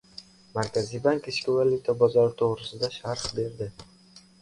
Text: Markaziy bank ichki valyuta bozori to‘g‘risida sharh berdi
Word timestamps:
Markaziy 0.55 1.01
bank 1.09 1.29
ichki 1.33 1.55
valyuta 1.59 1.97
bozori 2.01 2.37
to‘g‘risida 2.43 2.93
sharh 2.99 3.31
berdi 3.39 3.73